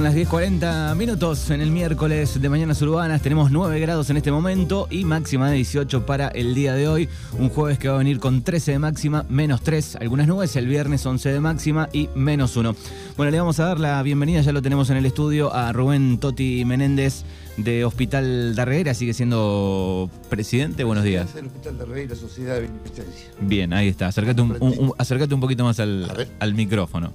[0.00, 3.20] Son las 10.40 minutos en el miércoles de Mañanas Urbanas.
[3.20, 7.06] Tenemos 9 grados en este momento y máxima de 18 para el día de hoy.
[7.38, 10.56] Un jueves que va a venir con 13 de máxima, menos 3, algunas nubes.
[10.56, 12.74] El viernes 11 de máxima y menos 1.
[13.18, 16.16] Bueno, le vamos a dar la bienvenida, ya lo tenemos en el estudio, a Rubén
[16.18, 17.24] Toti Menéndez
[17.58, 18.94] de Hospital Darreguera.
[18.94, 20.82] Sigue siendo presidente.
[20.82, 21.28] Buenos días.
[21.36, 23.26] El Hospital Darreguera, Sociedad de Beneficencia.
[23.42, 24.06] Bien, ahí está.
[24.06, 27.12] Acércate un, un- un- acércate un poquito más al, al micrófono.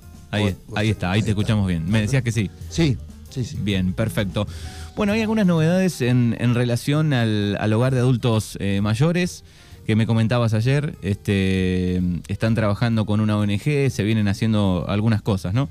[0.76, 1.90] Ahí, está, ahí te escuchamos bien.
[1.90, 2.50] Me decías que sí.
[2.70, 2.98] Sí,
[3.30, 3.58] sí, sí.
[3.62, 4.48] Bien, perfecto.
[4.96, 9.44] Bueno, hay algunas novedades en, en relación al, al hogar de adultos eh, mayores
[9.86, 10.96] que me comentabas ayer.
[11.02, 15.70] Este, están trabajando con una ONG, se vienen haciendo algunas cosas, ¿no?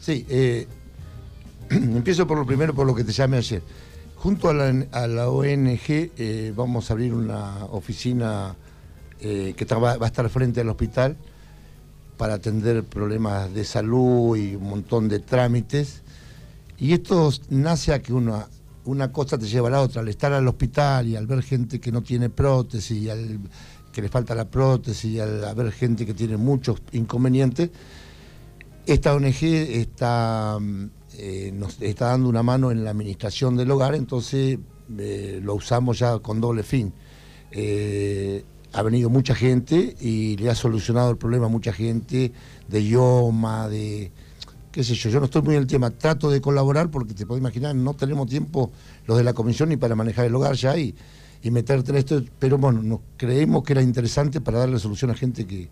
[0.00, 0.66] Sí, eh,
[1.70, 3.62] empiezo por lo primero, por lo que te llamé ayer.
[4.16, 8.54] Junto a la, a la ONG eh, vamos a abrir una oficina
[9.20, 11.16] eh, que va va a estar frente al hospital
[12.16, 16.02] para atender problemas de salud y un montón de trámites.
[16.78, 18.48] Y esto nace a que una,
[18.84, 20.02] una cosa te lleva a la otra.
[20.02, 23.10] Al estar al hospital y al ver gente que no tiene prótesis,
[23.92, 27.70] que le falta la prótesis, y al ver gente que tiene muchos inconvenientes,
[28.86, 33.94] esta ONG está, mm, eh, nos está dando una mano en la administración del hogar,
[33.94, 34.58] entonces
[34.98, 36.92] eh, lo usamos ya con doble fin.
[37.50, 38.44] Eh,
[38.74, 42.32] ha venido mucha gente y le ha solucionado el problema a mucha gente
[42.68, 44.10] de idioma, de
[44.72, 47.24] qué sé yo, yo no estoy muy en el tema, trato de colaborar porque te
[47.24, 48.72] puedo imaginar, no tenemos tiempo
[49.06, 50.92] los de la comisión ni para manejar el hogar ya y,
[51.42, 55.14] y meterte en esto, pero bueno, nos creemos que era interesante para darle solución a
[55.14, 55.68] gente que,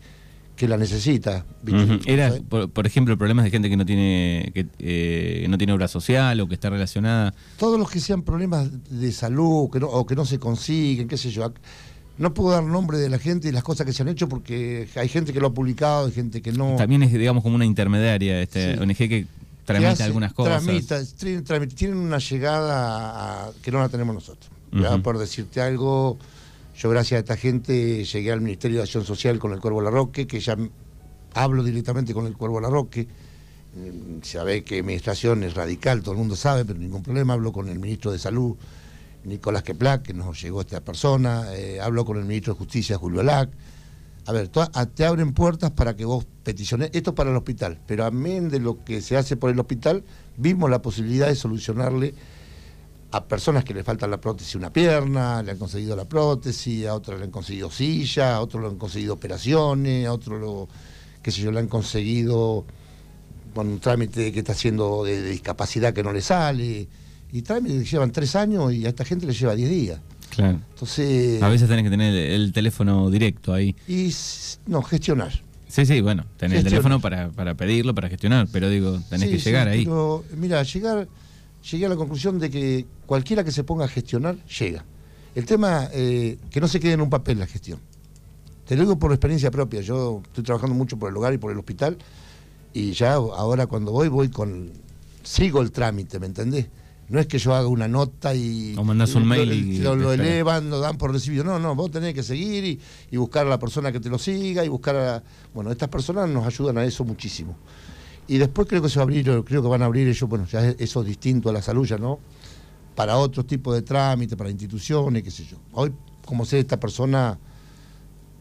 [0.55, 1.45] que la necesita.
[2.07, 5.89] Era, por, por ejemplo, problemas de gente que no tiene que eh, no tiene obra
[5.89, 7.35] social o que está relacionada.
[7.59, 11.17] todos los que sean problemas de salud que no, o que no se consiguen, qué
[11.17, 11.53] sé yo.
[12.19, 14.89] No puedo dar nombre de la gente y las cosas que se han hecho porque
[14.97, 16.77] hay gente que lo ha publicado, hay gente que no.
[16.77, 18.81] También es, digamos, como una intermediaria, este Sí.
[18.81, 19.27] ONG que que
[19.65, 20.63] tramita hace- algunas cosas.
[20.65, 21.01] tramita,
[21.47, 24.51] tramita, tienen una llegada a- que no la tenemos nosotros.
[24.73, 25.03] Ya, Ujú.
[25.03, 26.19] Por decirte algo,
[26.77, 30.27] yo gracias a esta gente llegué al Ministerio de Acción Social con el Cuervo Larroque,
[30.27, 30.57] que ya
[31.35, 33.07] hablo directamente con el Cuervo Larroque.
[33.75, 37.33] Mm, Sabe que administración es radical, todo el mundo sabe, pero ningún problema.
[37.35, 38.55] Hablo con el ministro de Salud,
[39.25, 41.55] Nicolás Queplac, que nos llegó esta persona.
[41.55, 43.51] eh, hablo con el ministro de Justicia, Julio Lac.
[44.25, 46.91] A ver, te abren puertas para que vos peticiones.
[46.93, 50.05] Esto es para el hospital, pero amén de lo que se hace por el hospital,
[50.37, 52.15] vimos la posibilidad de solucionarle
[53.11, 56.95] a personas que le falta la prótesis una pierna, le han conseguido la prótesis, a
[56.95, 60.69] otros le han conseguido silla, a otros le han conseguido operaciones, a otros lo,
[61.21, 62.65] qué sé yo, le han conseguido
[63.55, 66.89] bueno, un trámite que está haciendo de discapacidad que no le sale.
[67.33, 70.01] Y trámites que llevan tres años y a esta gente le lleva diez días.
[70.31, 70.61] Claro.
[70.71, 73.75] Entonces, A veces tenés que tener el, el teléfono directo ahí.
[73.89, 74.13] y
[74.67, 75.33] no, gestionar.
[75.69, 79.37] Sí, sí, bueno, tenés el teléfono para, para pedirlo, para gestionar, pero digo, tenés Sí,
[79.37, 79.85] que llegar sí, ahí.
[79.85, 81.09] Pero, mira, llegar,
[81.71, 84.85] llegué a la conclusión de que cualquiera que se ponga a gestionar, llega.
[85.35, 87.79] El tema, eh, que no se quede en un papel la gestión.
[88.67, 89.81] Te lo digo por experiencia propia.
[89.81, 91.97] Yo estoy trabajando mucho por el hogar y por el hospital.
[92.75, 94.71] Y ya ahora cuando voy, voy con.
[95.23, 96.67] Sigo el trámite, ¿me entendés?
[97.13, 98.75] No es que yo haga una nota y.
[98.77, 100.33] O mandás un lo- mail y Lo, te lo esperás.
[100.33, 101.45] elevan, lo dan por recibido.
[101.45, 102.81] No, no, vos tenés que seguir y,
[103.11, 105.23] y buscar a la persona que te lo siga y buscar a.
[105.55, 107.55] Bueno, estas personas nos ayudan a eso muchísimo.
[108.27, 110.47] Y después creo que se va a abrir, creo que van a abrir ellos, bueno,
[110.47, 112.19] ya es- eso es distinto a la salud, ya no,
[112.95, 115.59] para otro tipo de trámite, para instituciones, qué sé yo.
[115.73, 115.93] Hoy,
[116.25, 117.39] como sé, esta persona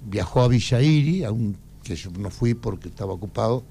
[0.09, 3.63] viajó a Villa Iri, a un, que yo no fui porque estaba ocupado,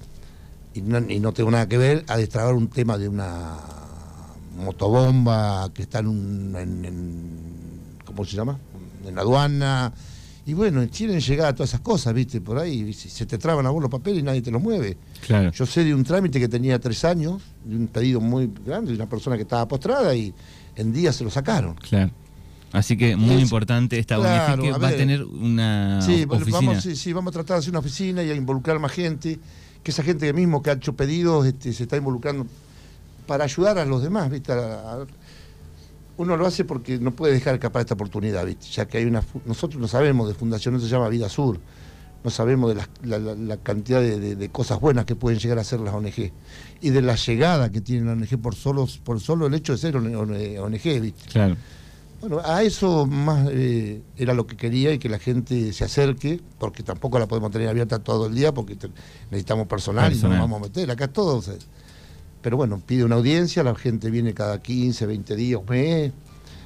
[0.75, 3.57] y no, y no tengo nada que ver, a destrabar un tema de una
[4.57, 7.29] motobomba que está en un, en, en-
[8.05, 8.57] ¿cómo se llama?
[9.05, 9.93] En la aduana.
[10.45, 12.41] Y bueno, quieren llegar a todas esas cosas, ¿viste?
[12.41, 14.97] Por ahí se te traban a vos los papeles y nadie te los mueve.
[15.25, 15.51] Claro.
[15.51, 18.95] Yo sé de un trámite que tenía tres años, de un pedido muy grande, de
[18.97, 20.33] una persona que estaba postrada y
[20.75, 21.75] en días se lo sacaron.
[21.75, 22.11] Claro.
[22.71, 26.25] Así que muy Es- importante esta claro, ONG que a va a tener una Sí,
[26.27, 26.57] oficina.
[26.57, 29.39] vamos, sí, sí, vamos a tratar de hacer una oficina y a involucrar más gente,
[29.83, 32.47] que esa gente que mismo que ha hecho pedidos este, se está involucrando
[33.31, 34.51] para ayudar a los demás, ¿viste?
[36.17, 38.67] Uno lo hace porque no puede dejar escapar esta oportunidad, ¿viste?
[38.67, 41.61] Ya que hay una nosotros no sabemos de fundación, eso se llama Vida Sur.
[42.25, 45.39] No sabemos de las- la, la- la cantidad de, de- de cosas buenas que pueden
[45.39, 46.33] llegar a hacer las ONG
[46.81, 49.77] y de la llegada que tiene la ONG por solo, por solo el hecho de
[49.77, 51.29] ser ONG, ¿viste?
[51.31, 51.55] Claro.
[52.19, 56.41] Bueno, a eso más eh, era lo que quería y que la gente se acerque,
[56.59, 58.89] porque tampoco la podemos tener abierta todo el día porque te-
[59.31, 60.37] necesitamos personal, y Personal.
[60.37, 61.41] no nos vamos a meter, acá todo.
[62.41, 66.11] Pero bueno, pide una audiencia, la gente viene cada 15, 20 días, mes,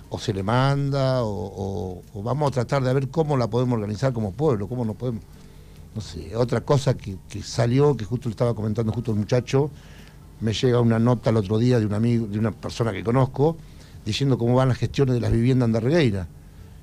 [0.10, 4.32] o se le manda, o vamos a tratar de ver cómo la podemos organizar como
[4.32, 5.24] pueblo, cómo nos podemos.
[5.96, 9.72] No sé, otra cosa que, que salió, que justo le estaba comentando justo el muchacho,
[10.42, 13.58] me llega una nota el otro día de un amigo, de una persona que conozco,
[14.06, 16.28] diciendo cómo van las gestiones de las viviendas en Darregueira.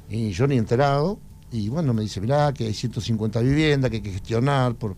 [0.09, 1.19] Y yo ni enterado,
[1.51, 4.97] y bueno, me dice, mirá, que hay 150 viviendas que hay que gestionar por,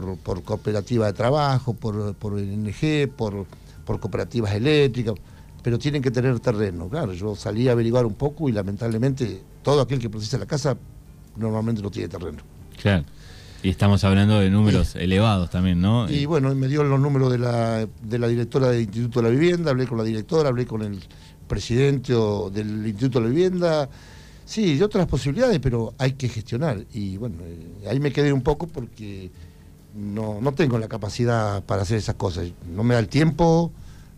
[0.00, 3.44] por, cooperativa de trabajo, por, por ONG, por,
[3.84, 5.14] por cooperativas eléctricas,
[5.62, 6.88] pero tienen que tener terreno.
[6.88, 10.78] Claro, yo salí a averiguar un poco y lamentablemente todo aquel que precisa la casa
[11.36, 12.38] normalmente no tiene terreno.
[12.80, 13.04] Claro.
[13.62, 16.10] Y estamos hablando de números elevados también, ¿no?
[16.10, 19.30] Y bueno, me dio los números de la, de la directora del Instituto de la
[19.30, 21.00] Vivienda, hablé con la directora, hablé con el
[21.46, 22.14] presidente
[22.52, 23.88] del Instituto de la Vivienda.
[24.44, 26.82] Sí, de otras posibilidades, pero hay que gestionar.
[26.92, 29.30] Y bueno, eh, ahí me quedé un poco porque
[29.94, 32.48] no, no tengo la capacidad para hacer esas cosas.
[32.74, 33.72] No me da el tiempo,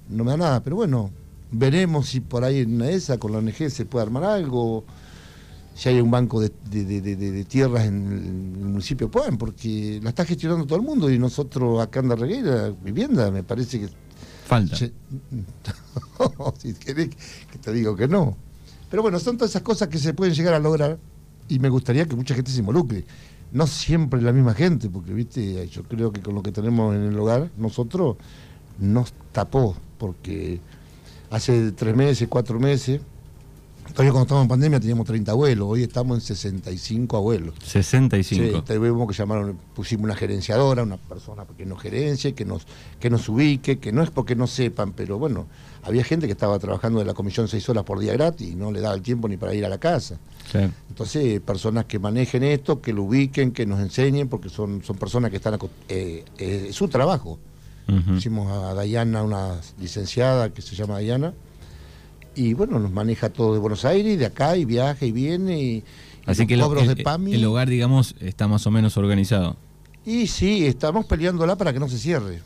[0.09, 1.11] no me da nada, pero bueno,
[1.51, 4.85] veremos si por ahí en esas con la ONG se puede armar algo
[5.75, 6.51] si hay un banco de,
[7.49, 12.01] tierras en el, municipio pueden, porque la está gestionando todo el mundo y nosotros acá
[12.01, 13.89] en Reguera, vivienda, me parece que...
[14.47, 14.77] Falta.
[16.59, 17.09] si querés
[17.51, 18.37] que te digo que no.
[18.91, 20.99] Pero bueno, son todas esas cosas que se pueden llegar a lograr
[21.49, 23.05] y me gustaría que mucha gente se involucre.
[23.55, 27.05] No siempre la misma gente, porque viste, yo creo que con lo que tenemos en
[27.05, 28.17] el hogar, nosotros
[28.81, 30.59] nos tapó, porque
[31.31, 33.01] hace tres meses, cuatro meses,
[33.93, 37.55] Todavía cuando estábamos en pandemia teníamos 30 abuelos, hoy estamos en 65 abuelos.
[37.65, 38.65] 65.
[38.67, 42.67] Sí, vemos que llamaron, pusimos una gerenciadora, una persona que nos gerencie, que nos,
[42.99, 45.47] que nos ubique, que no es porque no sepan, pero bueno,
[45.83, 48.73] había gente que estaba trabajando de la comisión seis horas por día gratis y no
[48.73, 50.19] le daba el tiempo ni para ir a la casa.
[50.89, 55.31] Entonces, personas que manejen esto, que lo ubiquen, que nos enseñen, porque son, son personas
[55.31, 55.55] que están,
[55.89, 57.39] eh, eh, es su trabajo.
[58.17, 61.35] Hicimos a Dayana, una licenciada que se llama Dayana,
[62.35, 65.85] y bueno, nos maneja todo de Buenos Aires, de acá, y viaja y viene, y,
[66.27, 67.35] Así que cobros el, de PAMI.
[67.35, 69.57] El hogar, digamos, está más o menos organizado.
[70.05, 72.43] Y sí, estamos peleándola para que no se cierre,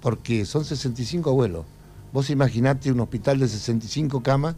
[0.00, 1.64] porque son 65 abuelos.
[2.12, 4.56] Vos imaginate un hospital de 65 camas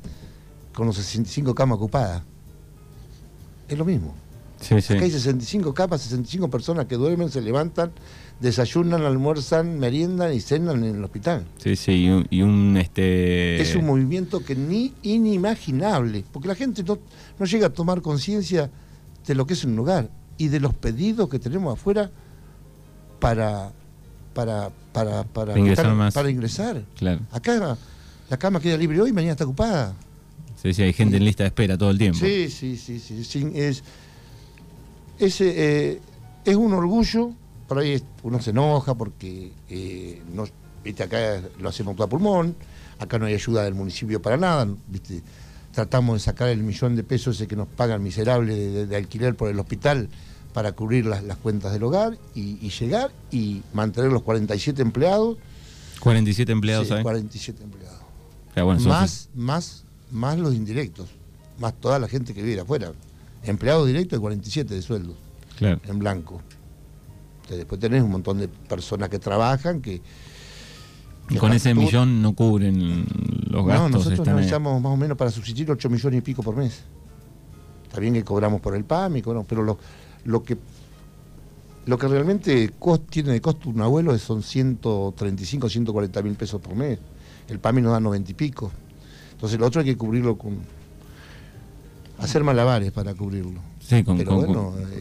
[0.74, 2.22] con los 65 camas ocupadas.
[3.68, 4.14] Es lo mismo.
[4.60, 4.94] Sí, sí.
[4.94, 7.90] Acá hay 65 camas, 65 personas que duermen, se levantan,
[8.42, 11.46] desayunan, almuerzan, meriendan y cenan en el hospital.
[11.58, 16.98] Sí, sí, y un, este es un movimiento que ni inimaginable, porque la gente no,
[17.38, 18.68] no llega a tomar conciencia
[19.26, 22.10] de lo que es un lugar y de los pedidos que tenemos afuera
[23.20, 23.72] para
[24.34, 26.12] para para para ingresar más.
[26.12, 26.82] para ingresar.
[26.96, 27.20] Claro.
[27.30, 27.78] Acá
[28.28, 29.94] la cama queda libre hoy, mañana está ocupada.
[30.60, 32.18] Sí, sí, hay gente en lista de espera todo el tiempo.
[32.18, 33.84] Sí, sí, sí, sí, es
[35.20, 36.00] ese eh,
[36.44, 37.32] es un orgullo
[37.72, 40.44] por ahí uno se enoja porque eh, no,
[40.84, 41.04] ¿viste?
[41.04, 42.54] acá lo hacemos todo a pulmón,
[42.98, 45.22] acá no hay ayuda del municipio para nada, ¿viste?
[45.72, 49.48] tratamos de sacar el millón de pesos ese que nos pagan miserable de, alquiler por
[49.48, 50.10] el hospital
[50.52, 55.38] para cubrir las, cuentas del hogar y, llegar y mantener los 47 empleados.
[56.00, 58.84] 47 empleados, sí, 47 empleados.
[58.84, 61.08] más, más, más los indirectos,
[61.58, 62.92] más toda la gente que vive afuera.
[63.44, 65.16] Empleados directos de 47 de sueldos.
[65.56, 65.80] Claro.
[65.86, 66.42] En blanco.
[67.48, 70.00] Después tenés un montón de personas que trabajan que...
[71.28, 73.04] y con ese millón no cubren
[73.48, 73.90] los gastos.
[73.90, 76.82] No, nosotros necesitamos más o menos para subsistir 8 millones y pico por mes.
[77.84, 79.78] Está bien que cobramos por el PAM, pero lo,
[80.24, 80.56] lo que
[81.84, 82.72] lo que realmente
[83.10, 86.98] tiene de costo un abuelo son 135, 140 mil pesos por mes.
[87.48, 88.70] El PAMI nos da 90 y pico.
[89.32, 90.58] Entonces lo otro hay que cubrirlo con...
[92.22, 93.60] hacer malabares para cubrirlo.
[93.80, 94.18] Sí, con,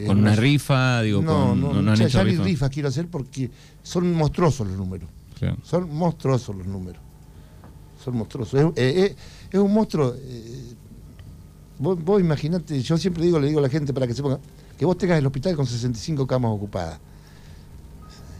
[0.08, 3.50] una rifa, digo, no, no, no, ya, ni rifas quiero hacer porque
[3.82, 5.08] son monstruosos los números.
[5.62, 7.02] Son monstruosos los números.
[8.02, 8.72] Son monstruosos.
[8.76, 9.16] Es, eh,
[9.52, 10.14] eh, un monstruo.
[10.16, 10.74] Eh,
[11.78, 14.38] vos, vos imaginate, yo siempre digo, le digo a la gente para que se ponga,
[14.78, 17.00] que vos tengas el hospital con 65 camas ocupadas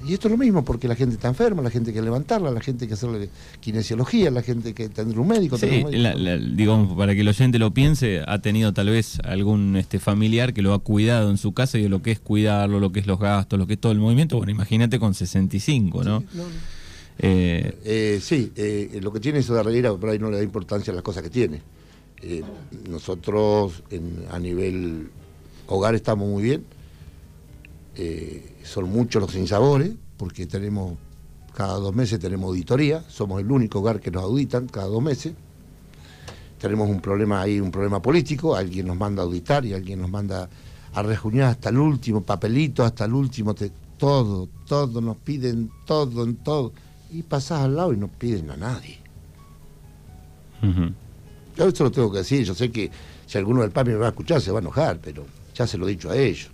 [0.04, 2.50] y esto es lo mismo, porque la gente está enferma, la gente hay que levantarla,
[2.50, 3.28] la gente hay que hacerle
[3.60, 5.56] kinesiología, la gente que tener un médico.
[5.58, 5.84] Sí,
[6.54, 10.62] digamos, para que el oyente lo piense, ha tenido tal vez algún este familiar que
[10.62, 13.06] lo ha cuidado en su casa y de lo que es cuidarlo, lo que es
[13.06, 14.36] los gastos, lo que es todo el movimiento.
[14.36, 16.20] Bueno, imagínate con 65, ¿no?
[16.20, 16.26] Sí,
[17.18, 20.42] eh, eh, sí eh, lo que tiene eso de Reguera, por ahí no le da
[20.42, 21.60] importancia a las cosas que tiene.
[22.88, 23.82] nosotros
[24.30, 25.10] a nivel
[25.66, 26.64] hogar estamos muy bien
[27.94, 30.94] eh, son muchos los sinsabores, porque tenemos,
[31.54, 35.34] cada dos meses tenemos auditoría, somos el único hogar que nos auditan cada dos meses.
[36.58, 40.10] Tenemos un problema ahí, un problema político, alguien nos manda a auditar y alguien nos
[40.10, 40.48] manda
[40.94, 43.54] a rejuñar hasta el último papelito, hasta el último,
[43.98, 46.72] todo, todo, nos piden todo, en todo.
[47.10, 48.98] Y pasás al lado y no piden a nadie.
[51.56, 52.90] Yo esto lo tengo que decir, yo sé que
[53.26, 55.76] si alguno del PAMI me va a escuchar se va a enojar, pero ya se
[55.76, 56.50] lo he dicho a ellos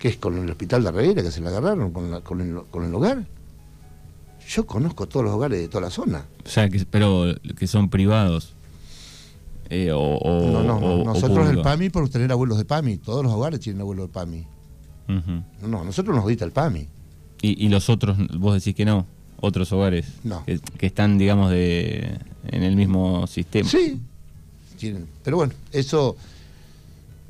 [0.00, 3.24] que es con el hospital de Arreguera que se la agarraron, con, el, hogar.
[4.48, 6.24] Yo conozco todos los hogares de toda la zona.
[6.44, 7.26] O sea, que, pero
[7.56, 8.54] que son privados.
[9.68, 11.60] Eh, o, o- no, no, o- Nosotros el.
[11.62, 12.96] PAMI por tener abuelos de PAMI.
[12.96, 14.40] Todos los hogares tienen abuelos de PAMI.
[15.08, 15.30] Ujú.
[15.62, 16.88] No, no, nosotros nos audita el PAMI.
[17.42, 19.06] y, y los otros, vos decís que no,
[19.40, 20.44] otros hogares No.
[20.46, 23.68] que, que están, digamos, de en el mismo sistema.
[23.68, 24.00] Sí,
[24.78, 25.06] tienen.
[25.22, 26.16] Pero bueno, eso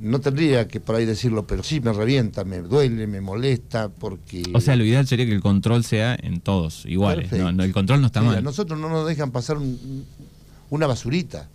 [0.00, 4.42] no tendría que por ahí decirlo, pero sí me revienta, me duele, me molesta, porque...
[4.54, 7.30] O sea, lo ideal sería que el control sea en todos iguales.
[7.32, 8.44] No, no, el control no está Mira, mal.
[8.44, 10.04] nosotros no nos dejan pasar un-
[10.70, 11.48] una basurita.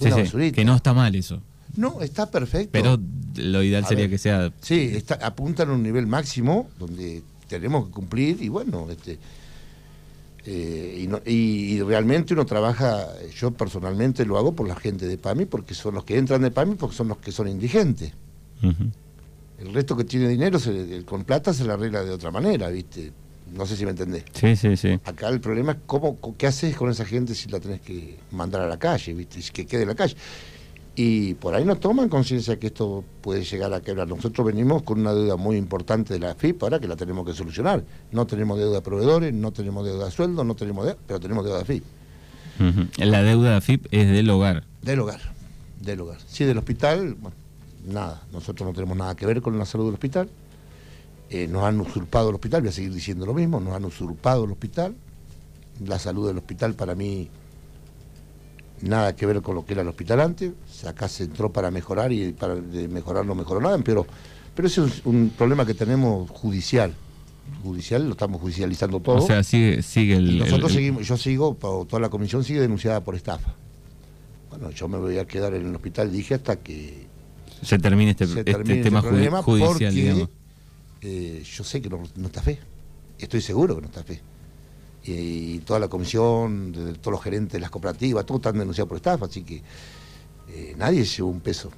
[0.00, 0.54] Una sí, basurita.
[0.56, 1.40] que no está mal eso.
[1.76, 2.70] No, está perfecto.
[2.72, 2.98] Pero
[3.36, 4.10] lo ideal A sería ver.
[4.10, 4.52] que sea.
[4.60, 9.18] Sí, está, apuntan a un nivel máximo donde tenemos que cumplir y bueno, este,
[10.46, 15.06] eh, y, no- y- y realmente uno trabaja, yo personalmente lo hago por la gente
[15.06, 18.12] de PAMI porque son los que entran de PAMI porque son los que son indigentes.
[19.58, 22.68] El resto que tiene dinero se- el- con plata se la arregla de otra manera,
[22.68, 23.12] ¿viste?
[23.54, 24.24] No sé si me entendés.
[24.32, 25.00] Sí, sí, sí.
[25.04, 28.60] Acá el problema es cómo, qué haces con esa gente si la tenés que mandar
[28.62, 29.40] a la calle, ¿viste?
[29.52, 30.14] Que quede en la calle.
[31.00, 34.08] Y por ahí no toman conciencia que esto puede llegar a quebrar.
[34.08, 37.34] Nosotros venimos con una deuda muy importante de la FIP ahora que la tenemos que
[37.34, 37.84] solucionar.
[38.10, 41.44] No tenemos deuda de proveedores, no tenemos deuda de sueldo, no tenemos deuda, pero tenemos
[41.44, 41.84] deuda de FIP.
[42.96, 44.64] La deuda de AFIP es del hogar.
[44.82, 45.20] Del hogar,
[45.80, 46.18] del hogar.
[46.26, 47.36] Sí, del hospital, bueno,
[47.86, 48.20] nada.
[48.32, 50.28] Nosotros no tenemos nada que ver con la salud del hospital.
[51.30, 54.46] Eh, nos han usurpado el hospital, voy a seguir diciendo lo mismo, nos han usurpado
[54.46, 54.96] el hospital.
[55.86, 57.30] La salud del hospital para mí
[58.82, 60.52] nada que ver con lo que era el hospital antes.
[60.86, 64.06] Acá se entró para mejorar y para mejorar no mejoró nada, pero,
[64.54, 66.94] pero ese es un problema que tenemos judicial.
[67.62, 69.16] Judicial, lo estamos judicializando todo.
[69.16, 70.38] O sea, sigue, sigue el.
[70.38, 73.54] Nosotros el- seguimos, yo sigo, toda la comisión sigue denunciada por estafa.
[74.50, 77.06] Bueno, yo me voy a quedar en el hospital, dije, hasta que
[77.62, 80.28] se termine este, se este termine tema problema, judicial, porque digamos.
[81.02, 82.58] eh, yo sé que no, no está fe.
[83.18, 84.20] Estoy seguro que no está fe.
[85.10, 88.96] Y, toda la comisión, de, todos los gerentes de las cooperativas, todos están denunciados por
[88.96, 89.62] estafa, así que
[90.48, 91.70] eh, nadie llevó un peso.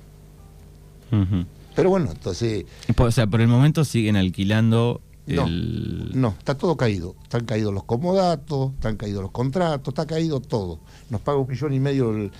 [1.75, 2.64] Pero bueno, entonces,
[2.96, 6.12] O sea, por el momento siguen alquilando No, el.
[6.14, 7.16] no, está todo caído.
[7.22, 10.78] Están caídos los comodatos, están caídos los contratos, está caído todo.
[11.08, 12.30] Nos paga un millón y medio el,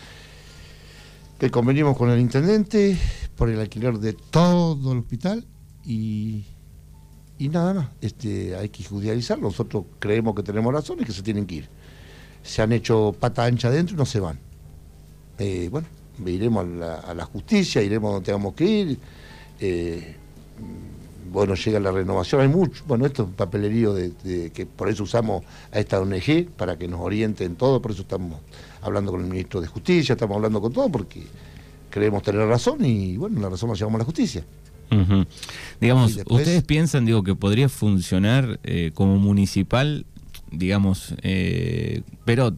[1.41, 2.99] que convenimos con el intendente
[3.35, 5.47] por el alquiler de todo el hospital
[5.85, 6.45] y,
[7.41, 7.89] y nada más.
[8.03, 9.45] Este, hay que judicializarlo.
[9.49, 11.69] Nosotros creemos que tenemos razón y que se tienen que ir.
[12.43, 14.39] Se han hecho pata ancha adentro y no se van.
[15.39, 15.87] Eh, bueno,
[16.27, 18.99] iremos a la, justicia, iremos donde tengamos que ir.
[19.59, 20.17] Eh,
[21.33, 25.45] bueno, llega la renovación, hay mucho, bueno, esto es un papelerío que por eso usamos
[25.71, 28.41] a esta ONG, para que nos oriente en todo, por eso estamos
[28.83, 31.23] hablando con el ministro de Justicia, estamos hablando con todo, porque
[31.89, 34.45] creemos tener razón y bueno, la razón la llevamos a la justicia.
[35.81, 40.05] Digamos, después- ustedes piensan, digo, que podría funcionar eh, como municipal,
[40.51, 42.57] digamos, eh, pero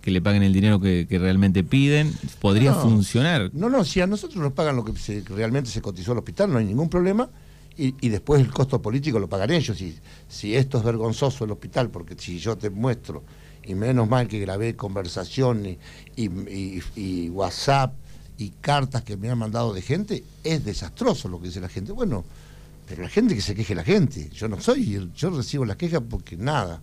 [0.00, 2.80] que le paguen el dinero que, que realmente piden, podría No.
[2.82, 3.50] funcionar.
[3.52, 6.52] No, no, si a nosotros nos pagan lo que se- realmente se cotizó al hospital,
[6.52, 7.28] no hay ningún problema.
[7.76, 9.80] Y, y después el costo político lo pagan ellos.
[9.80, 9.96] Y,
[10.28, 13.24] si esto es vergonzoso el hospital, porque si yo te muestro,
[13.64, 15.78] y menos mal que grabé conversaciones
[16.16, 17.94] y, y- y WhatsApp
[18.38, 21.92] y cartas que me han mandado de gente, es desastroso lo que dice la gente.
[21.92, 22.24] Bueno,
[22.86, 24.28] pero la gente que se queje la gente.
[24.30, 26.80] Yo no soy, yo recibo las quejas porque nada.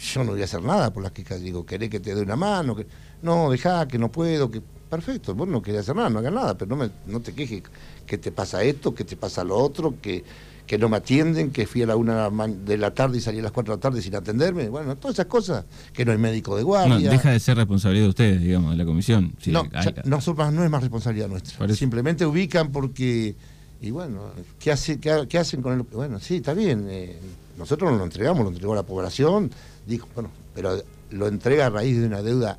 [0.00, 1.40] Yo no voy a hacer nada por las quejas.
[1.40, 2.74] Digo, ¿querés que te dé una mano?
[2.74, 2.86] Que...
[3.22, 4.50] No, dejá, que no puedo.
[4.50, 7.32] que Perfecto, vos no querés hacer nada, no hagas nada, pero no, me, no te
[7.32, 7.62] quejes
[8.06, 10.22] que te pasa esto, que te pasa lo otro, que,
[10.66, 13.42] que no me atienden, que fui a la una de la tarde y salí a
[13.42, 14.68] las cuatro de la tarde sin atenderme.
[14.68, 17.10] Bueno, todas esas cosas, que no hay médico de No, guardia.
[17.10, 19.34] deja de ser responsabilidad de ustedes, digamos, de la comisión.
[19.40, 21.68] Sí, no, hay- ya- no, más- no es más responsabilidad nuestra.
[21.74, 23.34] Simplemente ubican porque,
[23.82, 25.82] y bueno, ¿qué, hace, qué, ha- qué hacen con el.?
[25.82, 26.86] Bueno, sí, está bien.
[26.88, 27.18] eh,
[27.58, 29.50] nosotros no lo entregamos, lo entregó la población.
[29.86, 32.58] Dijo, bueno, pero lo entrega a raíz de una deuda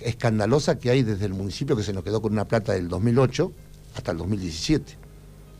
[0.00, 3.52] escandalosa que hay desde el municipio que se nos quedó con una plata del 2008
[3.96, 4.96] hasta el 2017,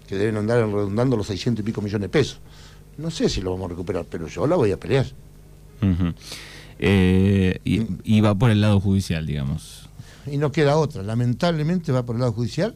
[0.07, 2.41] que deben andar redundando los 600 y pico millones de pesos.
[2.99, 5.07] No sé si lo vamos a recuperar, pero yo la voy a pelear.
[6.79, 9.89] Eh, y, y va por el lado judicial, digamos.
[10.31, 11.03] y no queda otra.
[11.03, 12.75] Lamentablemente va por el lado judicial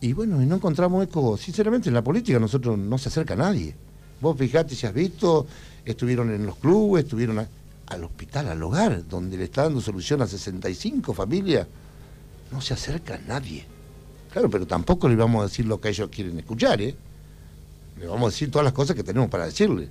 [0.00, 1.36] y bueno, y no encontramos eco.
[1.36, 3.74] Sinceramente, en la política nosotros no se acerca a nadie.
[4.20, 5.46] Vos fijate si has visto,
[5.84, 7.48] estuvieron en los clubes, estuvieron a-
[7.86, 11.66] al hospital, al hogar, donde le está dando solución a 65 familias.
[12.52, 13.64] No se acerca a nadie.
[14.32, 16.94] Claro, pero tampoco le vamos a decir lo que ellos quieren escuchar, ¿eh?
[17.98, 19.88] Le vamos a decir todas las cosas que tenemos para decirle.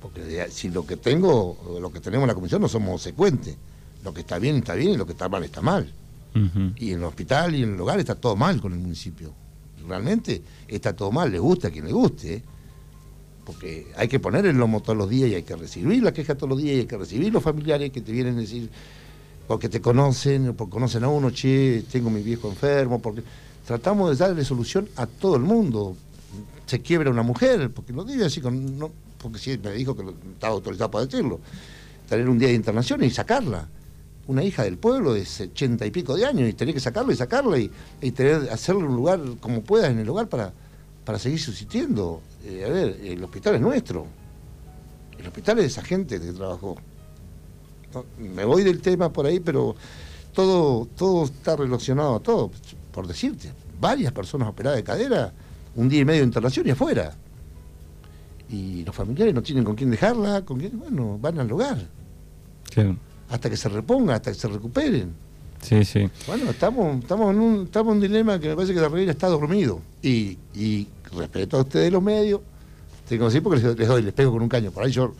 [0.00, 3.56] Porque si lo que tengo, lo que tenemos en la comisión no somos secuentes.
[4.04, 5.92] Lo que está bien está bien y lo que está mal está mal.
[6.76, 9.32] Y en el hospital y en el hogar está todo mal con el municipio.
[9.86, 12.34] Realmente está todo mal, le gusta a quien le guste.
[12.34, 12.42] ¿eh?
[13.50, 16.36] porque hay que poner el lomo todos los días y hay que recibir la queja
[16.36, 18.70] todos los días y hay que recibir los familiares que te vienen a decir,
[19.48, 23.22] porque te conocen, porque conocen a uno, che, tengo mi viejo enfermo, porque
[23.70, 25.94] tratamos de darle solución a todo el mundo.
[26.66, 28.42] Se quiebra una mujer, porque no digo así,
[29.22, 31.38] porque sí, me dijo que estaba autorizado para decirlo,
[32.08, 33.68] tener un día de internación y sacarla.
[34.26, 37.16] Una hija del pueblo de ochenta y pico de años y tener que sacarla y
[37.16, 37.70] sacarla y,
[38.02, 40.52] y tener, hacerle un lugar como puedas en el hogar para,
[41.04, 42.22] para seguir subsistiendo.
[42.44, 44.04] Eh, a ver, el hospital es nuestro.
[45.16, 46.74] El hospital es de esa gente que trabajó.
[48.18, 49.76] me voy del tema por ahí, pero
[50.34, 52.50] todo, todo está relacionado a todo.
[52.92, 55.32] Por decirte, varias personas operadas de cadera,
[55.76, 57.14] un día y medio de internación y afuera.
[58.48, 61.78] Y los familiares no tienen con quién dejarla, con quién, bueno, van al hogar.
[63.28, 65.14] Hasta que se reponga, hasta que se recuperen.
[65.62, 66.10] Sí, sí.
[66.26, 69.12] Bueno, estamos, estamos, en un, estamos en un dilema que me parece que la reina
[69.12, 69.80] está dormido.
[70.02, 72.40] Y, y respeto a ustedes los medios,
[73.08, 74.70] tengo que decir porque les, doy, les pego con un caño.
[74.70, 75.14] Por ahí yo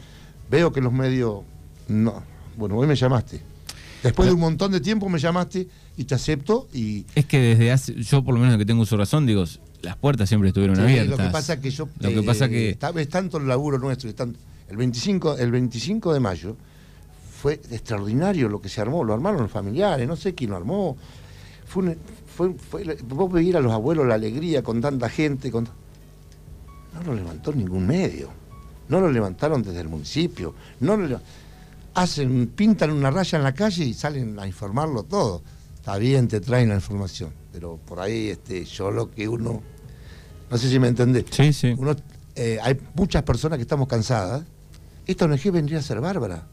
[0.48, 1.40] veo que los medios.
[1.88, 2.22] No.
[2.56, 3.42] Bueno, hoy me llamaste.
[4.02, 5.68] Después de un montón de tiempo me llamaste
[6.00, 7.04] y te acepto y...
[7.14, 9.45] Es que desde hace, yo por lo menos que tengo su razón, digo,
[9.83, 11.11] las puertas siempre estuvieron abiertas.
[11.11, 11.90] Lo que pasa que yo...
[12.00, 12.78] Lo que pasa que...
[12.97, 16.57] Es tanto el laburo nuestro, el, 25, el 25 de mayo
[17.42, 20.97] fue extraordinario lo que se armó, lo armaron los familiares, no sé quién lo armó.
[21.66, 21.99] Fue,
[22.35, 25.69] fue, fue, vos veías a los abuelos la alegría con tanta gente, con
[26.95, 28.30] no lo levantó ningún medio.
[28.88, 30.54] No lo levantaron desde el municipio.
[30.80, 31.21] No lo
[31.92, 35.42] hacen, pintan una raya en la calle y salen a informarlo todo.
[35.80, 39.62] Está bien, te traen la información, pero por ahí este, yo lo que uno,
[40.50, 41.25] no sé si me entendés.
[41.30, 41.75] Sí, sí.
[41.76, 41.96] Uno,
[42.37, 44.44] eh, hay muchas personas que estamos cansadas.
[45.06, 46.46] Esta ONG vendría a ser bárbara,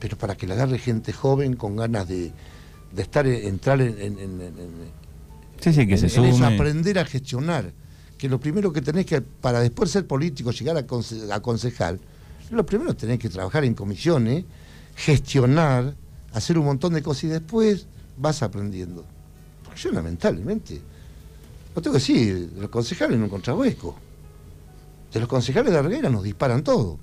[0.00, 2.32] pero para que la agarre gente joven con ganas de,
[2.96, 4.40] estar, entrar en, en,
[5.60, 6.46] sí, sí, que se sume.
[6.46, 7.72] aprender a gestionar
[8.16, 12.00] que lo primero que tenés que, para después ser político, llegar a, concejal,
[12.50, 14.44] lo primero tenés que trabajar en comisiones,
[14.94, 15.94] gestionar,
[16.32, 19.04] hacer un montón de cosas y después vas aprendiendo.
[19.64, 20.80] Porque yo lamentablemente,
[21.74, 23.96] no tengo que decir, los concejales no contrahuesco.
[25.12, 26.98] De los concejales de Arguera nos disparan todo.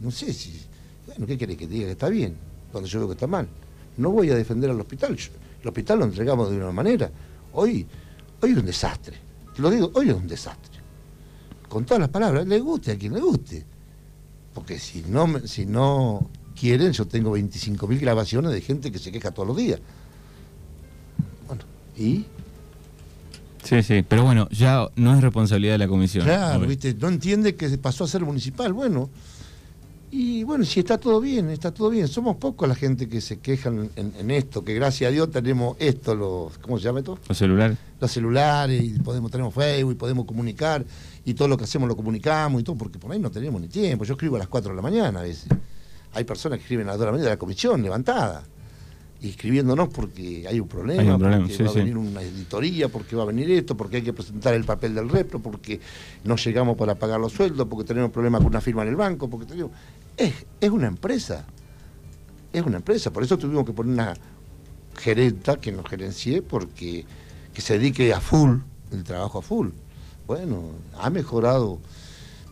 [0.00, 0.60] No sé si,
[1.06, 2.36] bueno, ¿qué querés que te diga que está bien?
[2.70, 3.48] Cuando yo veo que está mal.
[3.96, 5.16] No voy a defender al hospital.
[5.62, 7.10] el hospital lo entregamos de una manera.
[7.52, 7.86] Hoy,
[8.40, 10.78] hoy es un desastre lo digo, hoy es un desastre.
[11.68, 13.64] Con todas las palabras, le guste a quien le guste.
[14.54, 19.30] Porque si no, si no quieren, yo tengo 25.000 grabaciones de gente que se queja
[19.30, 19.80] todos los días.
[21.98, 22.24] ¿Y?
[23.62, 26.24] Sí, sí, pero bueno, ya no es responsabilidad de la comisión.
[26.24, 26.94] Claro, ¿viste?
[26.94, 28.72] No entiende que pasó a ser municipal.
[28.72, 29.10] Bueno,
[30.10, 32.08] y bueno, si está todo bien, está todo bien.
[32.08, 36.14] Somos pocos la gente que se quejan en, esto, que gracias a Dios tenemos esto,
[36.14, 37.18] los, ¿cómo se llama esto?
[37.28, 37.76] Los celulares.
[38.00, 40.84] Los celulares, y podemos, tenemos Facebook, y podemos comunicar,
[41.26, 43.68] y todo lo que hacemos lo comunicamos y todo, porque por ahí no tenemos ni
[43.68, 44.04] tiempo.
[44.04, 45.48] Yo escribo a las 4 de la mañana a veces.
[46.14, 48.44] Hay personas que escriben a las 2 de la mañana de la comisión, levantada,
[49.20, 53.26] y escribiéndonos porque hay un problema, porque va a venir una editoría, porque va a
[53.26, 55.80] venir esto, porque hay que presentar el papel del repro, porque
[56.24, 59.28] no llegamos para pagar los sueldos, porque tenemos problemas con una firma en el banco,
[59.28, 59.72] porque tenemos
[60.18, 61.44] es, una empresa.
[62.52, 63.12] Es una empresa.
[63.12, 64.14] Por eso tuvimos que poner una
[64.96, 67.04] gerenta que nos gerencie porque
[67.54, 68.58] que se dedique a full,
[68.92, 69.68] el trabajo a full.
[70.26, 71.78] Bueno, ha mejorado.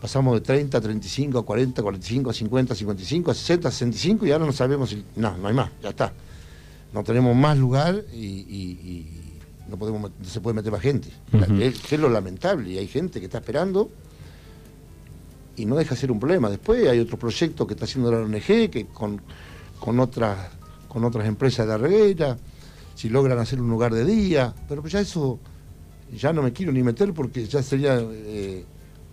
[0.00, 4.32] Pasamos de 30 a 35 a 40, 45 a 50, 55 a 60, 65 y
[4.32, 5.04] ahora no sabemos si.
[5.16, 6.12] No, no hay más, ya está.
[6.92, 9.06] No tenemos más lugar y,
[9.68, 11.08] no, podemos, se puede meter más gente.
[11.60, 13.90] es, es, lo lamentable y hay gente que está esperando
[15.56, 16.50] y no deja de ser un problema.
[16.50, 19.20] Después hay otro proyecto que está haciendo la ONG, que con,
[19.80, 20.50] con, otras,
[20.88, 22.36] con otras empresas de arreguera,
[22.94, 25.38] si logran hacer un lugar de día, pero ya eso
[26.14, 28.64] ya no me quiero ni meter porque ya sería eh,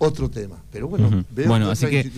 [0.03, 0.63] otro tema.
[0.71, 2.09] Pero bueno, veo bueno, así que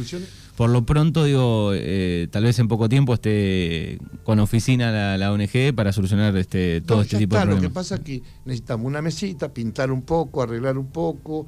[0.56, 5.74] por lo pronto digo, eh, tal vez en poco tiempo esté con oficina la, ONG
[5.76, 7.64] para solucionar este todo este tipo de problemas.
[7.64, 11.46] Lo que pasa es que necesitamos una mesita, pintar un poco, arreglar un poco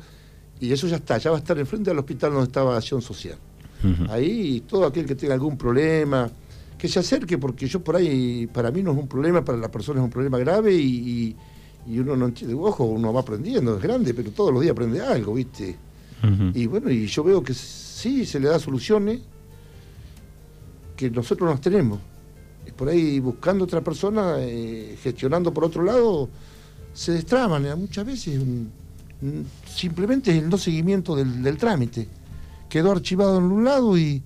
[0.59, 3.37] y eso ya está, ya va a estar enfrente del hospital donde estaba Acción Social.
[4.09, 6.29] Ahí todo aquel que tenga algún problema,
[6.77, 9.69] que se acerque, porque yo por ahí, para mí no es un problema, para la
[9.69, 11.35] persona es un problema grave y,
[11.87, 15.33] uno no entiende, ojo, uno va aprendiendo, es grande, pero todos los días aprende algo,
[15.33, 15.77] ¿viste?
[16.53, 19.21] Y bueno, y yo veo que sí se le da soluciones
[20.95, 21.99] que nosotros no tenemos.
[22.75, 26.29] Por ahí buscando otra persona, eh, gestionando por otro lado,
[26.93, 28.41] se destraban, muchas veces
[29.73, 32.07] simplemente es el no seguimiento del, trámite.
[32.69, 34.21] Quedó archivado en un lado y,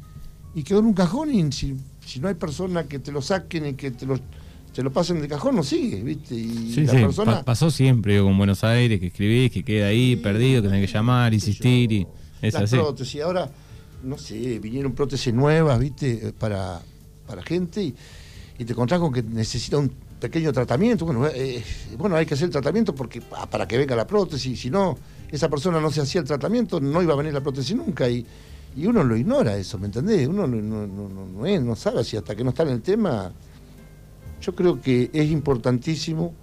[0.66, 1.78] quedó en un cajón y si,
[2.20, 4.20] no hay personas que te lo saquen y que te lo,
[4.74, 6.36] te lo pasen de cajón, no sigue, ¿viste?
[6.36, 6.86] Y sí,
[7.44, 11.34] pasó siempre con Buenos Aires, que escribís, que queda ahí perdido, que tenés que llamar,
[11.34, 12.08] insistir y
[12.42, 12.78] es así.
[12.78, 13.22] Prótesis.
[13.22, 13.50] Ahora,
[14.04, 16.34] no sé, vinieron prótesis nuevas, ¿viste?
[16.38, 16.82] Para,
[17.28, 17.96] para gente y,
[18.58, 21.06] y te encontrás con que necesita un pequeño tratamiento.
[21.06, 21.62] Bueno, eh,
[21.98, 24.98] bueno, hay que hacer el tratamiento porque ah, para que venga la prótesis, si no,
[25.30, 28.10] esa persona no se hacía el tratamiento, no iba a venir la prótesis nunca.
[28.10, 28.26] Y,
[28.78, 30.28] y uno lo ignora eso, ¿me entendés?
[30.30, 33.34] Uno no, no, no, no sabe si hasta que no está en el tema.
[34.42, 36.34] Yo creo que es importantísimo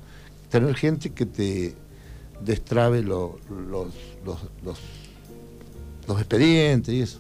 [0.49, 1.75] tener gente que te
[2.41, 3.89] destrabe los, los,
[6.07, 7.19] los, expedientes y eso.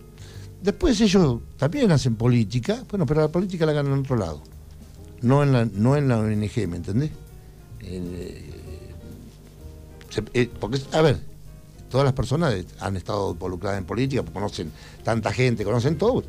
[0.62, 4.43] Después ellos también hacen política, bueno, pero la política la ganan en otro lado,
[5.23, 7.11] no en la, no en la ONG, ¿me entendés?
[7.81, 8.59] Eh,
[10.35, 11.19] eh, porque, a ver,
[11.91, 14.73] todas las personas han estado involucradas en política, conocen
[15.05, 16.25] tanta gente, conocen todo.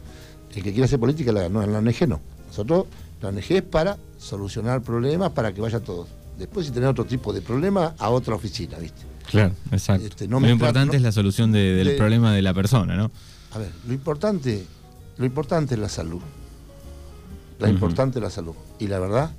[0.50, 2.20] El que quiere hacer política la no, en la ONG no.
[2.48, 2.86] Nosotros,
[3.22, 6.08] la ONG es para solucionar problemas, para que vaya todo.
[6.38, 9.02] Después, si tenés otro tipo de problema, a otra oficina, ¿viste?
[9.30, 10.08] Claro, exacto.
[10.08, 13.12] Este, lo importante es la solución del problema de la persona, ¿no?
[13.52, 14.66] A ver, lo importante,
[15.18, 16.22] lo importante es la salud.
[17.60, 18.54] Lo importante es la salud.
[18.80, 19.32] Y la verdad,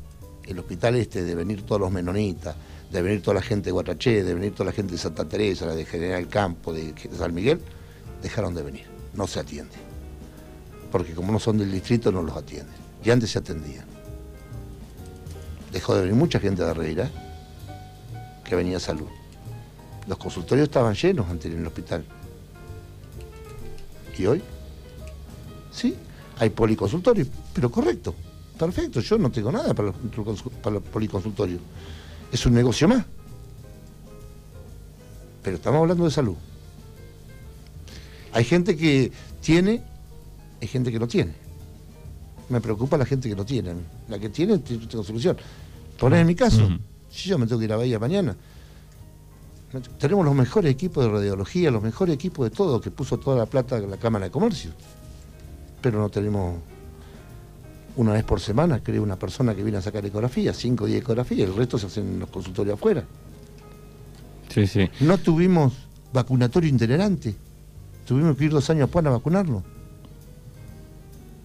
[0.46, 2.54] el hospital este de venir todos los menonitas,
[2.92, 5.74] de venir toda la gente de Guatraché, de venir toda la gente de Santa Teresa,
[5.74, 7.60] de General Campo, de San Miguel,
[8.22, 8.84] dejaron de venir.
[9.14, 9.74] No se atiende.
[10.92, 12.89] Porque como no son del distrito, no los atienden.
[13.04, 13.86] Y antes se atendían.
[15.72, 17.10] Dejó de venir mucha gente de Arreira
[18.44, 19.08] que venía a salud.
[20.06, 22.04] Los consultorios estaban llenos antes en el hospital.
[24.18, 24.42] ¿Y hoy?
[25.70, 25.96] Sí,
[26.38, 28.14] hay policonsultorios, pero correcto,
[28.58, 31.60] perfecto, yo no tengo nada para los, para policonsultorios.
[32.32, 33.04] Es un negocio más.
[35.42, 36.34] Pero estamos hablando de salud.
[38.32, 39.10] Hay gente que
[39.40, 39.82] tiene,
[40.60, 41.34] hay gente que no tiene.
[42.50, 43.74] Me preocupa la gente que no tiene.
[44.08, 45.36] La que tiene, tengo solución.
[45.98, 46.68] Ponés en mi caso,
[47.10, 48.36] si yo me tengo que ir a Bahía mañana,
[49.98, 53.46] tenemos los mejores equipos de radiología, los mejores equipos de todo, que puso toda la
[53.46, 54.72] plata en la Cámara de Comercio.
[55.80, 56.56] Pero no tenemos
[57.96, 61.02] una vez por semana, creo, una persona que viene a sacar ecografía, cinco o diez
[61.02, 63.04] ecografías, el resto se hacen en los consultorios afuera.
[64.48, 64.88] Sí, sí.
[65.00, 65.72] No tuvimos
[66.12, 67.36] vacunatorio itinerante.
[68.04, 69.62] Tuvimos que ir dos años Puan a vacunarlo.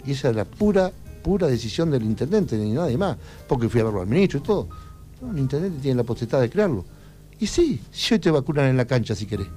[0.05, 0.91] Y esa es la pura,
[1.23, 3.17] pura decisión del intendente, ni nadie más.
[3.47, 4.67] Porque fui a verlo al ministro y todo.
[5.31, 6.85] el intendente tiene la potestad de crearlo.
[7.39, 9.47] Y sí, si hoy te vacunan en la cancha si querés.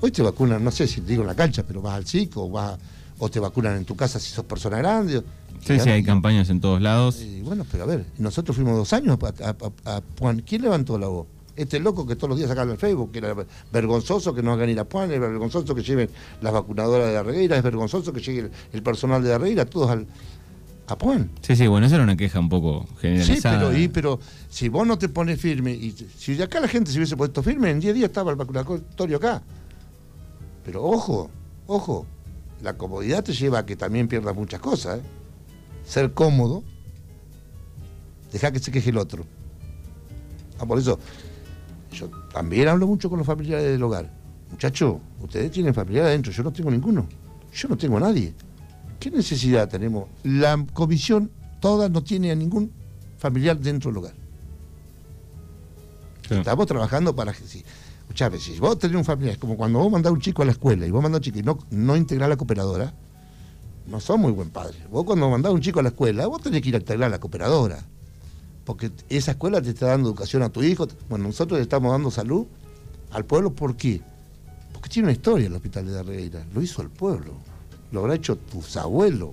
[0.00, 2.44] Hoy te vacunan, no sé si te digo en la cancha, pero vas al psico
[2.44, 2.78] o, vas,
[3.18, 5.22] o te vacunan en tu casa si sos persona grande.
[5.60, 7.22] Sí, sí, hay campañas en todos lados.
[7.44, 9.18] bueno, pero a ver, nosotros fuimos dos años
[9.84, 10.40] a, Puan.
[10.40, 11.26] ¿Quién levantó la voz?
[11.60, 13.34] Este loco que todos los días sacan el Facebook, que era
[13.70, 16.08] vergonzoso que no hagan ir a Puan, es vergonzoso que lleven
[16.40, 20.06] las vacunadoras de Arregueira, es vergonzoso que llegue el, personal de Arreguira, todos al,
[21.42, 23.72] Sí, sí, bueno, esa era una queja un poco generalizada.
[23.72, 24.18] Sí, pero,
[24.48, 27.44] si vos no te pones firme, y si de acá la gente se hubiese puesto
[27.44, 29.40] firme, en 10 días estaba el vacunatorio acá.
[30.64, 31.30] Pero ojo,
[31.68, 32.06] ojo,
[32.60, 34.98] la comodidad te lleva a que también pierdas muchas cosas.
[34.98, 35.02] ¿eh?
[35.84, 36.64] Ser cómodo,
[38.32, 39.24] deja que se queje el otro.
[40.58, 40.98] Ah, por eso,
[41.92, 44.10] yo también hablo mucho con los familiares del hogar.
[44.50, 47.06] Muchachos, ustedes tienen familiares adentro, yo no tengo ninguno.
[47.52, 48.34] Yo no tengo a nadie.
[48.98, 50.08] ¿Qué necesidad tenemos?
[50.22, 52.70] La comisión toda no tiene a ningún
[53.18, 54.14] familiar dentro del hogar.
[56.28, 57.64] Estamos trabajando para que si,
[58.08, 60.44] veces, si vos tenés un familiar, es como cuando vos mandás a un chico a
[60.44, 62.94] la escuela y vos mandás a un chico y no, no integrás la cooperadora,
[63.86, 64.78] no sos muy buen padre.
[64.90, 67.10] Vos cuando mandás a un chico a la escuela, vos tenés que ir a integrar
[67.10, 67.84] la cooperadora.
[68.64, 70.86] Porque esa escuela te está dando educación a tu hijo.
[71.08, 72.46] Bueno, nosotros le estamos dando salud
[73.10, 74.00] al pueblo, ¿por qué?
[74.72, 77.34] Porque tiene una historia el hospital de Darreira, lo hizo el pueblo
[77.92, 79.30] lo habrá hecho tus abuelos.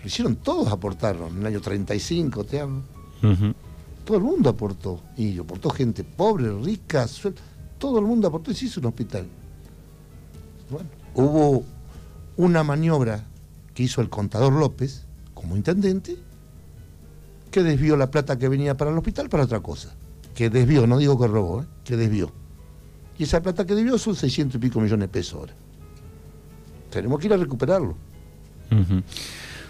[0.00, 1.32] Lo hicieron todos, aportaron.
[1.32, 2.82] En el año 35, te hablo.
[4.04, 5.00] Todo el mundo aportó.
[5.16, 7.06] Y aportó gente pobre, rica,
[7.78, 9.26] todo el mundo aportó y se hizo un hospital.
[10.70, 11.64] Bueno, hubo
[12.36, 13.24] una maniobra
[13.74, 16.16] que hizo el contador López como intendente
[17.54, 19.94] que desvió la plata que venía para el hospital para otra cosa.
[20.34, 21.66] Que desvió, no digo que robó, ¿eh?
[21.84, 22.32] que desvió.
[23.16, 25.54] Y esa plata que desvió son 600 y pico millones de pesos ahora
[26.94, 27.96] tenemos que ir a recuperarlo.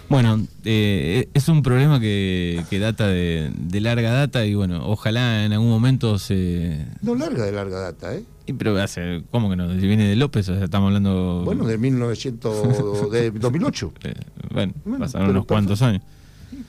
[0.08, 5.70] Bueno, eh, es un problema que, data de, larga data y bueno, ojalá en algún
[5.70, 6.86] momento se...
[7.02, 8.24] No larga de larga data, ¿eh?
[8.58, 9.70] pero hace, ¿cómo que no?
[9.72, 11.42] Si viene de López, o sea, estamos hablando...
[11.44, 13.92] Bueno, de 1900, de 2008.
[14.04, 14.14] Eh,
[14.52, 16.02] bueno, pasaron unos cuantos años.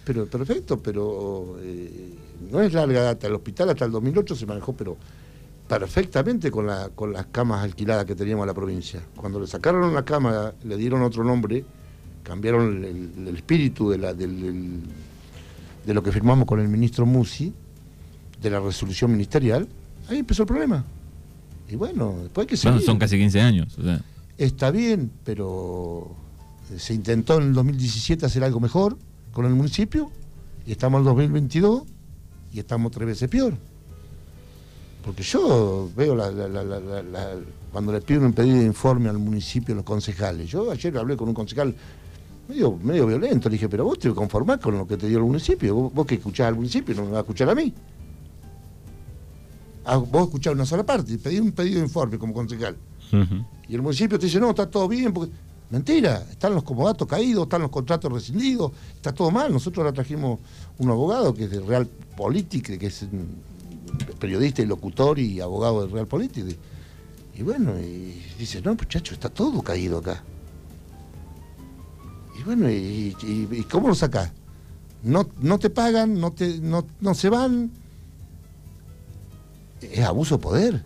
[0.03, 2.13] Pero perfecto, pero eh,
[2.51, 3.27] no es larga data.
[3.27, 4.97] El hospital hasta el 2008 se manejó, pero
[5.67, 9.01] perfectamente con, la, con las camas alquiladas que teníamos en la provincia.
[9.15, 11.65] Cuando le sacaron la cama, le dieron otro nombre,
[12.23, 14.81] cambiaron el, espíritu de, la, del,
[15.85, 17.53] de lo que firmamos con el ministro Musi,
[18.41, 19.67] de la resolución ministerial,
[20.09, 20.85] ahí empezó el problema.
[21.69, 22.81] Y bueno, después hay que seguir.
[22.81, 23.77] son casi 15 años.
[24.37, 26.15] está bien, pero
[26.77, 28.97] se intentó en el 2017 hacer algo mejor
[29.35, 30.09] con el municipio
[30.65, 31.83] y estamos el 2022
[32.53, 33.53] y estamos tres veces peor.
[35.03, 36.15] Porque yo veo
[37.69, 40.49] cuando le pido un pedido de informe al municipio, los concejales.
[40.49, 41.75] Yo ayer hablé con un concejal
[42.47, 45.25] medio, medio violento, le dije, pero vos te conformás con lo que te dio el
[45.25, 47.73] municipio, vos, que escuchás al municipio no me vas a escuchar a mí.
[49.83, 52.77] Ah, vos escuchás una sola parte, pedí un pedido de informe como concejal.
[53.67, 55.33] Y el municipio te dice, no, está todo bien, porque
[55.75, 59.51] Mentira, están los comodatos caídos, están los contratos rescindidos, está todo mal.
[59.51, 60.39] Nosotros ahora trajimos
[60.77, 61.85] un abogado que es de Real
[62.15, 63.05] Política, que es
[64.17, 66.49] periodista y locutor y abogado de Real Política.
[67.37, 70.23] Y bueno, y dice, no, muchacho, está todo caído acá.
[72.39, 73.13] Y bueno, ¿y,
[73.69, 74.31] cómo lo sacás?
[75.03, 77.69] No, no te pagan, no, te, no, se van.
[79.81, 80.83] Es abuso de poder.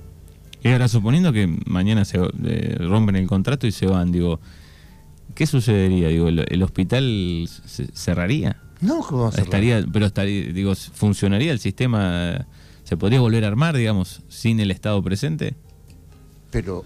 [0.63, 4.39] Y ahora suponiendo que mañana se eh, rompen el contrato y se van, digo,
[5.35, 6.09] ¿qué sucedería?
[6.09, 7.49] Digo, ¿el, hospital
[7.93, 8.61] cerraría?
[8.81, 12.47] No, ¿cómo estaría, Pero estaría, digo, ¿funcionaría el sistema?
[12.83, 15.55] ¿Se podría volver a armar, digamos, sin el Estado presente?
[16.51, 16.85] Pero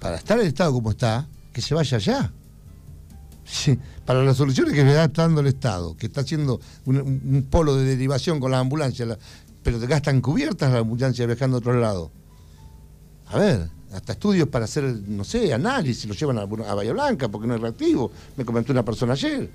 [0.00, 2.32] para estar el Estado como está, que se vaya allá.
[4.04, 7.84] para las soluciones que me está dando el Estado, que está haciendo un, polo de
[7.84, 9.18] derivación con las ambulancias,
[9.62, 12.10] pero te gastan cubiertas las ambulancias viajando a otro lado.
[13.26, 17.46] A ver, hasta estudios para hacer, no sé, análisis, lo llevan a, Bahía Blanca porque
[17.46, 18.10] no es reactivo.
[18.36, 19.48] Me comentó una persona ayer,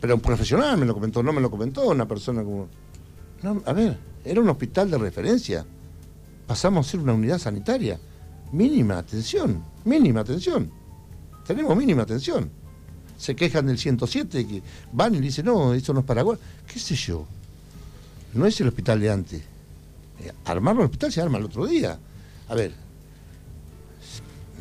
[0.00, 2.68] pero un profesional me lo comentó, no me lo comentó una persona como...
[3.64, 5.64] a ver, era un hospital de referencia.
[6.46, 7.98] Pasamos a ser una unidad sanitaria.
[8.52, 10.70] Mínima atención, mínima atención.
[11.46, 12.50] Tenemos mínima atención.
[13.16, 16.38] Se quejan del 107, que van y dicen, no, eso no es Paraguay.
[16.66, 17.26] ¿Qué sé yo?
[18.34, 19.42] No es el hospital de antes.
[20.20, 21.98] Eh, armar el hospital se arma el otro día.
[22.48, 22.72] A ver,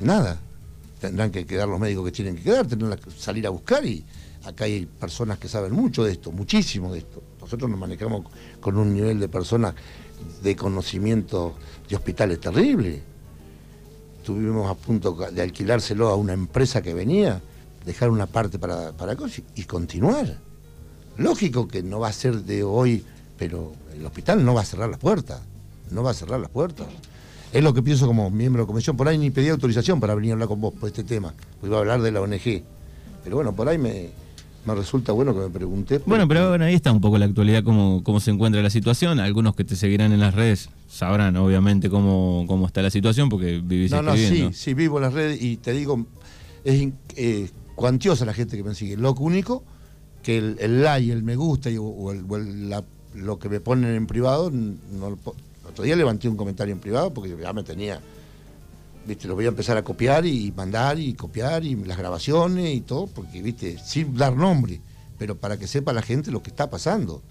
[0.02, 0.40] nada.
[1.00, 4.04] Tendrán que quedar los médicos que tienen que quedar, tendrán que salir a buscar y
[4.46, 7.22] acá hay personas que saben mucho de esto, muchísimo de esto.
[7.40, 8.26] Nosotros nos manejamos
[8.60, 9.76] con un nivel de personas
[10.42, 11.56] de conocimiento
[11.88, 13.02] de hospitales terrible.
[14.20, 17.42] Estuvimos a punto de alquilárselo a una empresa que venía,
[17.86, 19.16] dejar una parte para, para
[19.56, 20.38] y continuar.
[21.18, 23.04] Lógico que no va a ser de hoy,
[23.38, 25.42] pero el hospital no va a cerrar las puertas,
[25.92, 26.88] no va a cerrar las puertas.
[27.54, 28.98] Es lo que pienso como miembro de la comisión.
[28.98, 31.34] Por ahí ni pedí autorización para venir a hablar con vos por este tema.
[31.60, 32.64] Pues iba a hablar de la ONG.
[33.24, 34.10] Pero bueno, por ahí me,
[34.66, 36.02] resulta bueno que me pregunté.
[36.06, 39.20] Bueno, pero bueno, ahí está un poco la actualidad, cómo, cómo se encuentra la situación.
[39.20, 43.62] Algunos que te seguirán en las redes sabrán obviamente cómo, cómo está la situación porque
[43.64, 46.06] vivís No, no, sí, sí, vivo en las redes y te digo,
[46.64, 48.98] es eh, cuantiosa la gente que me sigue.
[48.98, 49.64] Lo único
[50.22, 52.26] que el, el like, el me gusta o, el,
[53.14, 55.18] lo que me ponen en privado no,
[55.78, 58.02] otro día levanté un comentario en privado porque ya me tenía,
[59.06, 62.82] viste, lo voy a empezar a copiar y mandar y copiar y las grabaciones y
[62.82, 64.82] todo, porque, viste, sin dar nombre,
[65.20, 67.22] pero para que sepa la gente lo que está pasando.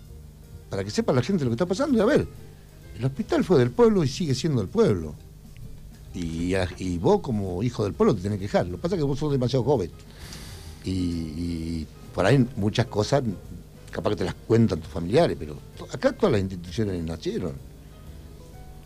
[0.71, 1.99] Para que sepa la gente lo que está pasando.
[1.99, 2.29] Y a ver,
[2.97, 5.17] el hospital fue del pueblo y sigue siendo del pueblo.
[6.15, 8.67] Y, vos como hijo del pueblo te tenés que dejar.
[8.67, 9.91] Lo que pasa es que vos sos demasiado joven.
[10.85, 13.25] Y, y, por ahí muchas cosas
[13.91, 15.59] capaz que te las cuentan tus familiares, pero
[15.93, 17.76] acá todas las instituciones nacieron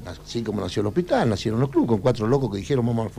[0.06, 3.10] así como nació el hospital, nacieron los clubes, con cuatro locos que dijeron vamos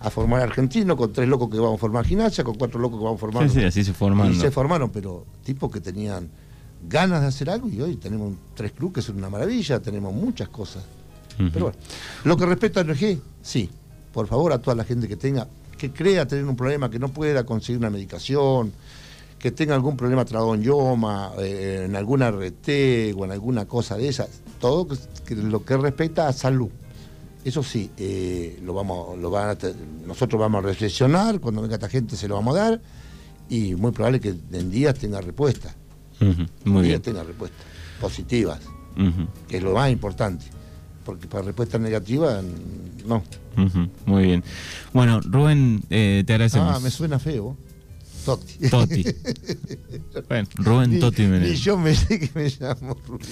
[0.00, 3.04] a, formar argentino, con tres locos que vamos a formar gimnasia, con cuatro locos que
[3.04, 3.48] vamos a formar.
[3.48, 4.32] Sí, sí, así se formaron.
[4.32, 6.28] Y se formaron, pero tipos que tenían
[6.88, 10.48] ganas de hacer algo y hoy tenemos tres clubes que son una maravilla, tenemos muchas
[10.48, 10.84] cosas.
[11.36, 11.78] Pero bueno,
[12.24, 13.68] lo que respecta a NG, sí,
[14.12, 15.46] por favor a toda la gente que tenga,
[15.76, 18.72] que crea tener un problema, que no pueda conseguir una medicación,
[19.38, 20.24] que tenga algún problema
[20.58, 24.28] yoma, eh, en alguna RT o en alguna cosa de esas,
[24.60, 24.88] todo
[25.30, 26.70] lo que respecta a salud.
[27.44, 29.56] Eso sí, eh, lo vamos, lo van
[30.04, 32.80] nosotros vamos a reflexionar, cuando venga esta gente se lo vamos a dar
[33.48, 35.74] y muy probable que en días tenga respuesta.
[36.64, 37.02] muy bien.
[37.02, 37.64] tenga respuestas
[38.00, 38.60] positivas,
[39.48, 40.46] que es lo más importante.
[41.04, 42.42] Porque para respuestas negativas,
[43.06, 43.22] no.
[44.06, 44.42] muy bien.
[44.92, 46.74] Bueno, Rubén, eh, te agradecemos.
[46.74, 47.56] Ah, me suena feo.
[48.26, 48.68] Toti.
[48.68, 49.04] Toti.
[50.28, 53.24] bueno, Rubén Toti Y yo me sé que me llamo Rubén.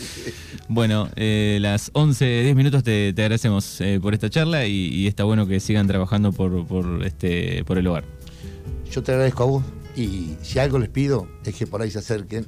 [0.69, 5.49] Bueno, eh, las 11, 10 minutos te, agradecemos eh, por esta charla y, está bueno
[5.49, 8.05] que sigan trabajando por, por, este, por el hogar.
[8.91, 9.65] Yo te agradezco a vos
[9.97, 12.47] y si algo les pido es que por ahí se acerquen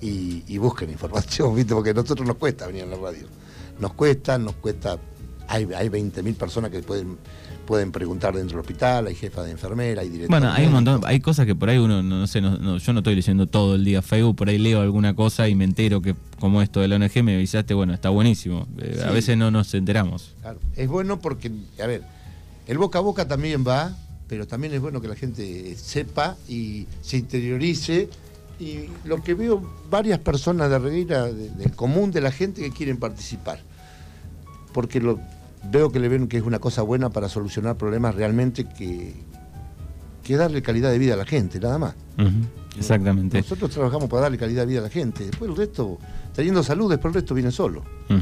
[0.00, 1.74] y, busquen información, ¿viste?
[1.74, 3.26] Porque a nosotros nos cuesta venir a la radio.
[3.78, 4.98] Nos cuesta, nos cuesta.
[5.48, 7.16] Hay, hay 20.000 personas que pueden
[7.66, 10.30] pueden preguntar dentro del hospital, hay jefa de enfermera, hay director.
[10.38, 13.00] Bueno, hay un montón, hay cosas que por ahí uno, no, sé, no, yo no
[13.00, 16.14] estoy leyendo todo el día Facebook, por ahí leo alguna cosa y me entero que
[16.38, 18.68] como esto de la ONG me avisaste, bueno, está buenísimo.
[18.78, 20.32] Eh, a veces no nos enteramos.
[20.42, 21.50] Claro, es bueno porque,
[21.82, 22.02] a ver,
[22.68, 23.96] el boca a boca también va
[24.28, 28.08] pero también es bueno que la gente sepa y se interiorice.
[28.58, 32.70] Y lo que veo, varias personas de Regueira, de- del común de la gente que
[32.70, 33.60] quieren participar.
[34.72, 35.20] Porque lo,
[35.70, 39.14] veo que le ven que es una cosa buena para solucionar problemas realmente que,
[40.22, 41.94] que darle calidad de vida a la gente, nada más.
[42.78, 43.38] Exactamente.
[43.38, 45.24] Nosotros trabajamos para darle calidad de vida a la gente.
[45.24, 45.98] Después el resto,
[46.34, 47.82] teniendo salud, después el resto viene solo.
[48.10, 48.20] Ujú.